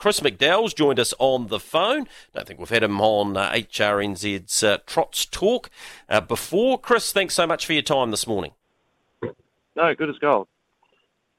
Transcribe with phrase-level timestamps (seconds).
[0.00, 2.08] Chris McDowell's joined us on the phone.
[2.32, 5.68] Don't think we've had him on uh, HRNZ's uh, Trots Talk
[6.08, 6.80] uh, before.
[6.80, 8.52] Chris, thanks so much for your time this morning.
[9.76, 10.48] No, good as gold.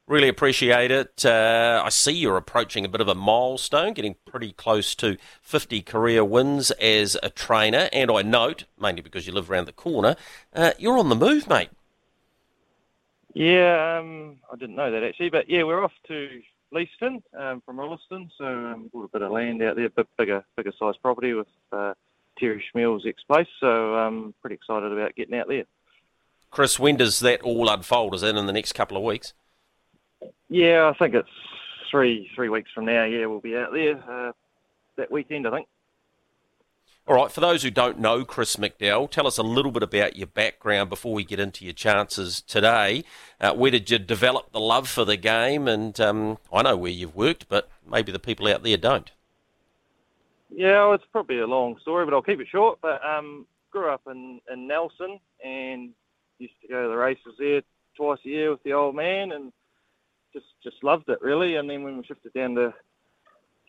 [0.08, 1.26] Really appreciate it.
[1.26, 5.81] Uh, I see you're approaching a bit of a milestone, getting pretty close to 50
[5.81, 7.89] career wins as a trainer.
[7.91, 10.16] And I note, mainly because you live around the corner,
[10.53, 11.70] uh, you're on the move, mate.
[13.34, 16.41] Yeah, um, I didn't know that actually, but yeah, we're off to
[16.73, 20.44] Leeston um, from Rolleston, so um, bought a bit of land out there, bit bigger,
[20.55, 21.94] bigger size property with uh,
[22.38, 23.47] Terry Chmiel's ex-place.
[23.59, 25.66] So I'm um, pretty excited about getting out there.
[26.50, 28.16] Chris, when does that all unfold?
[28.16, 29.34] Is it in the next couple of weeks?
[30.50, 31.30] Yeah, I think it's
[31.89, 33.06] three three weeks from now.
[33.06, 34.31] Yeah, we'll be out there uh,
[34.97, 35.67] that weekend, I think.
[37.07, 40.16] All right, for those who don't know Chris McDowell, tell us a little bit about
[40.16, 43.03] your background before we get into your chances today.
[43.39, 45.67] Uh, where did you develop the love for the game?
[45.67, 49.09] And um, I know where you've worked, but maybe the people out there don't.
[50.52, 52.77] Yeah, well, it's probably a long story, but I'll keep it short.
[52.83, 55.89] But um, grew up in, in Nelson and
[56.38, 57.63] used to go to the races there
[57.97, 59.52] twice a year with the old man, and
[60.33, 61.55] just just loved it really.
[61.55, 62.73] And then when we shifted down to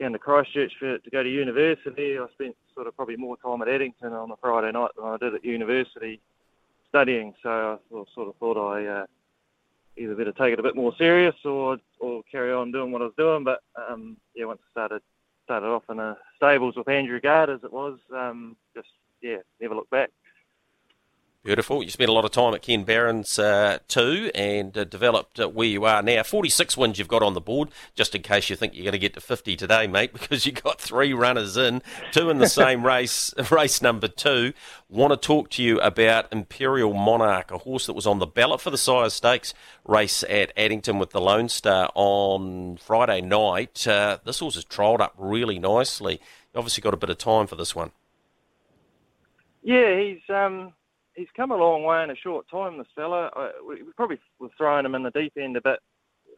[0.00, 2.18] down to Christchurch for, to go to university.
[2.18, 5.16] I spent sort of probably more time at Addington on a Friday night than I
[5.18, 6.20] did at university
[6.88, 7.34] studying.
[7.42, 9.06] So I sort of thought I uh,
[9.96, 13.06] either better take it a bit more serious or or carry on doing what I
[13.06, 13.44] was doing.
[13.44, 15.02] But um, yeah, once I started
[15.44, 18.88] started off in the stables with Andrew Gard as it was, um, just
[19.20, 20.10] yeah, never looked back.
[21.44, 21.82] Beautiful.
[21.82, 25.48] You spent a lot of time at Ken Barron's uh, too and uh, developed uh,
[25.48, 26.22] where you are now.
[26.22, 28.98] 46 wins you've got on the board, just in case you think you're going to
[28.98, 32.86] get to 50 today, mate, because you've got three runners in, two in the same
[32.86, 34.52] race, race number two.
[34.88, 38.60] Want to talk to you about Imperial Monarch, a horse that was on the ballot
[38.60, 39.52] for the Sire Stakes
[39.84, 43.84] race at Addington with the Lone Star on Friday night.
[43.84, 46.20] Uh, this horse has trialled up really nicely.
[46.54, 47.90] You obviously got a bit of time for this one.
[49.64, 50.20] Yeah, he's.
[50.28, 50.74] Um
[51.14, 52.78] he's come a long way in a short time.
[52.78, 55.80] This fella, uh, we, probably were throwing him in the deep end a bit,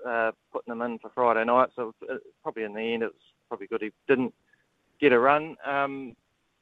[0.06, 1.70] uh, putting him in for Friday night.
[1.76, 3.14] So uh, probably in the end, it was
[3.48, 4.34] probably good he didn't
[5.00, 5.56] get a run.
[5.64, 6.16] Um,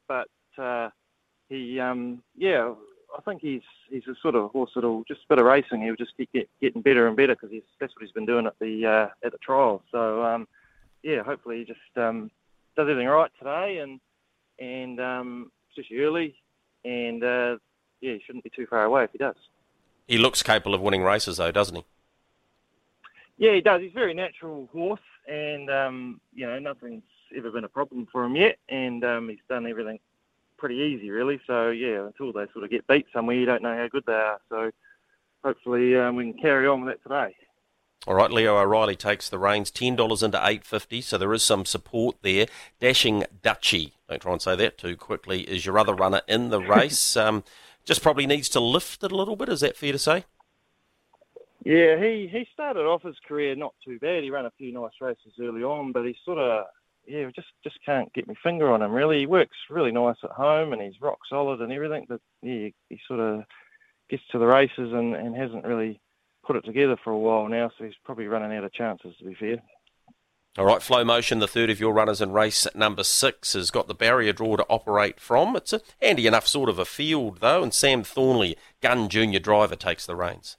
[0.09, 0.29] but
[0.59, 0.91] uh,
[1.49, 2.73] he, um, yeah,
[3.17, 5.83] I think he's he's a sort of horse that'll just a bit of racing.
[5.83, 8.59] He'll just keep get, getting better and better because that's what he's been doing at
[8.59, 9.83] the uh, at the trial.
[9.91, 10.49] So um,
[11.03, 12.31] yeah, hopefully he just um,
[12.77, 14.01] does everything right today and
[14.59, 16.35] and um, especially early
[16.85, 17.57] and uh,
[18.03, 19.37] yeah, he shouldn't be too far away if he does.
[20.07, 21.85] He looks capable of winning races, though, doesn't he?
[23.39, 23.81] Yeah, he does.
[23.81, 27.03] He's a very natural horse, and um, you know nothing's
[27.35, 29.99] ever been a problem for him yet, and um, he's done everything
[30.59, 31.41] pretty easy, really.
[31.47, 34.13] So yeah, until they sort of get beat somewhere, you don't know how good they
[34.13, 34.41] are.
[34.49, 34.71] So
[35.43, 37.35] hopefully um, we can carry on with that today.
[38.07, 41.43] All right, Leo O'Reilly takes the reins, ten dollars into eight fifty, so there is
[41.43, 42.47] some support there.
[42.81, 46.61] Dashing Dutchy, don't try and say that too quickly, is your other runner in the
[46.61, 47.17] race.
[47.17, 47.45] um,
[47.85, 49.49] just probably needs to lift it a little bit.
[49.49, 50.25] Is that fair to say?
[51.65, 54.25] Yeah, he, he started off his career not too bad.
[54.25, 56.67] He ran a few nice races early on, but he sort of
[57.07, 59.21] yeah just just can't get my finger on him really.
[59.21, 63.01] He works really nice at home and he's rock solid and everything, but yeah, he
[63.07, 63.45] sort of
[64.11, 66.01] gets to the races and, and hasn't really
[66.45, 67.71] put it together for a while now.
[67.79, 69.63] So he's probably running out of chances to be fair.
[70.59, 73.89] All right, Flow Motion, the third of your runners in race number six, has got
[73.89, 75.57] the barrier draw to operate from.
[75.57, 79.77] It's a handy enough sort of a field, though, and Sam Thornley, gun junior driver,
[79.77, 80.59] takes the reins.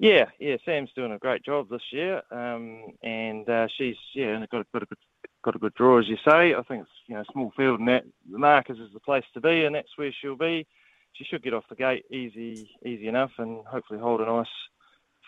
[0.00, 4.62] Yeah, yeah, Sam's doing a great job this year, um, and uh, she's yeah got
[4.62, 4.98] a, got a good
[5.44, 6.52] got a good draw as you say.
[6.52, 9.40] I think it's you know small field and that the Markers is the place to
[9.40, 10.66] be, and that's where she'll be.
[11.12, 14.46] She should get off the gate easy easy enough, and hopefully hold a nice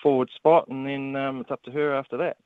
[0.02, 2.38] forward spot, and then um, it's up to her after that.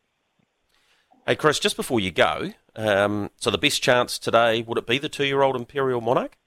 [1.28, 4.96] Hey, Chris, just before you go, um, so the best chance today, would it be
[4.96, 6.38] the two year old Imperial Monarch?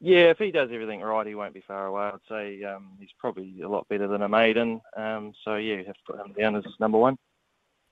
[0.00, 2.04] Yeah, if he does everything right, he won't be far away.
[2.04, 4.80] I'd say um, he's probably a lot better than a maiden.
[4.96, 7.18] Um, so, yeah, you have to put him down as number one.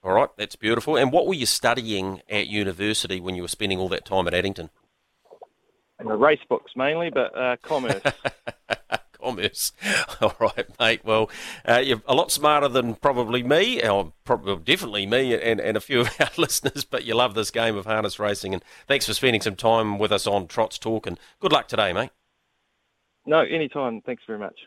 [0.03, 0.97] All right, that's beautiful.
[0.97, 4.33] And what were you studying at university when you were spending all that time at
[4.33, 4.71] Addington?
[5.99, 8.01] And the race books mainly, but uh, commerce.
[9.25, 9.71] commerce.
[10.21, 11.01] All right, mate.
[11.03, 11.29] Well,
[11.67, 15.81] uh, you're a lot smarter than probably me, or probably definitely me, and, and a
[15.81, 16.83] few of our listeners.
[16.83, 20.11] But you love this game of harness racing, and thanks for spending some time with
[20.11, 21.07] us on Trots Talk.
[21.07, 22.11] And good luck today, mate.
[23.25, 24.01] No, anytime.
[24.01, 24.59] Thanks very much.